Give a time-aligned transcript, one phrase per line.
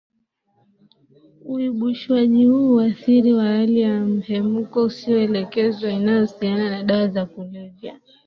[1.45, 7.99] Uibushwaji huu huathiri wa hali ya mhemko usioelekezwa inayohusiana na dawa za kulevya